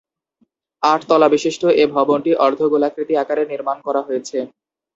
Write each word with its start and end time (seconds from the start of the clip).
আট-তলাবিশিষ্ট 0.83 1.61
এ 1.75 1.95
ভবনটি 1.95 2.31
অর্ধ-গোলাকৃতি 2.45 3.13
আকারে 3.17 3.43
নির্মাণ 3.51 3.77
করা 3.87 4.01
হয়েছে। 4.07 4.37